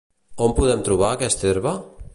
On 0.45 0.55
podem 0.59 0.81
trobar 0.87 1.13
aquesta 1.17 1.51
herba? 1.51 1.75